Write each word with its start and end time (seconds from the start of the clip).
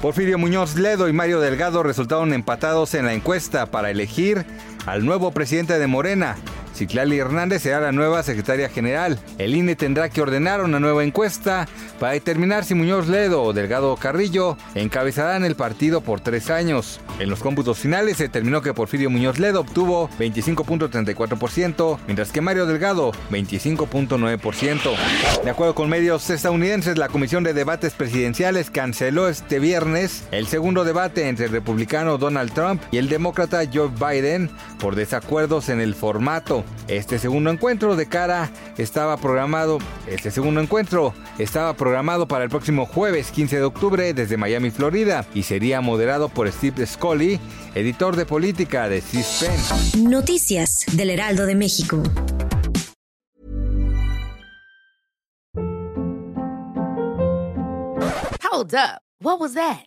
Porfirio 0.00 0.38
Muñoz 0.38 0.76
Ledo 0.76 1.08
y 1.08 1.12
Mario 1.12 1.40
Delgado 1.40 1.82
resultaron 1.82 2.32
empatados 2.32 2.94
en 2.94 3.04
la 3.06 3.14
encuesta 3.14 3.66
para 3.66 3.90
elegir 3.90 4.46
al 4.86 5.04
nuevo 5.04 5.30
presidente 5.30 5.78
de 5.78 5.86
Morena. 5.86 6.36
Ciclali 6.74 7.18
Hernández 7.18 7.62
será 7.62 7.80
la 7.80 7.92
nueva 7.92 8.22
secretaria 8.22 8.68
general. 8.68 9.18
El 9.38 9.54
INE 9.54 9.76
tendrá 9.76 10.08
que 10.08 10.20
ordenar 10.20 10.62
una 10.62 10.80
nueva 10.80 11.04
encuesta 11.04 11.68
para 11.98 12.12
determinar 12.12 12.64
si 12.64 12.74
Muñoz 12.74 13.08
Ledo 13.08 13.42
o 13.42 13.52
Delgado 13.52 13.96
Carrillo 13.96 14.56
encabezarán 14.74 15.44
el 15.44 15.54
partido 15.54 16.00
por 16.00 16.20
tres 16.20 16.50
años. 16.50 17.00
En 17.18 17.30
los 17.30 17.40
cómputos 17.40 17.78
finales 17.78 18.16
se 18.16 18.24
determinó 18.24 18.60
que 18.60 18.74
Porfirio 18.74 19.08
Muñoz 19.08 19.38
Ledo 19.38 19.60
obtuvo 19.60 20.10
25.34%, 20.18 21.98
mientras 22.06 22.32
que 22.32 22.40
Mario 22.40 22.66
Delgado 22.66 23.12
25.9%. 23.30 24.96
De 25.44 25.50
acuerdo 25.50 25.74
con 25.74 25.88
medios 25.88 26.28
estadounidenses, 26.28 26.98
la 26.98 27.08
Comisión 27.08 27.44
de 27.44 27.54
Debates 27.54 27.94
Presidenciales 27.94 28.70
canceló 28.70 29.28
este 29.28 29.60
viernes 29.60 30.24
el 30.32 30.46
segundo 30.46 30.84
debate 30.84 31.28
entre 31.28 31.46
el 31.46 31.52
republicano 31.52 32.18
Donald 32.18 32.52
Trump 32.52 32.82
y 32.90 32.98
el 32.98 33.08
demócrata 33.08 33.62
Joe 33.72 33.88
Biden 33.88 34.50
por 34.78 34.96
desacuerdos 34.96 35.68
en 35.68 35.80
el 35.80 35.94
formato. 35.94 36.63
Este 36.88 37.18
segundo 37.18 37.50
encuentro 37.50 37.96
de 37.96 38.06
cara 38.06 38.50
estaba 38.76 39.16
programado, 39.16 39.78
este 40.06 40.30
segundo 40.30 40.60
encuentro 40.60 41.14
estaba 41.38 41.74
programado 41.74 42.28
para 42.28 42.44
el 42.44 42.50
próximo 42.50 42.84
jueves 42.84 43.30
15 43.30 43.56
de 43.56 43.62
octubre 43.62 44.12
desde 44.12 44.36
Miami, 44.36 44.70
Florida, 44.70 45.24
y 45.34 45.44
sería 45.44 45.80
moderado 45.80 46.28
por 46.28 46.50
Steve 46.50 46.86
Scully, 46.86 47.40
editor 47.74 48.16
de 48.16 48.26
política 48.26 48.88
de 48.88 49.00
CISPEN. 49.00 50.10
Noticias 50.10 50.84
del 50.92 51.10
Heraldo 51.10 51.46
de 51.46 51.54
México. 51.54 52.02
Hold 58.42 58.74
up. 58.74 59.00
What 59.20 59.40
was 59.40 59.54
that? 59.54 59.86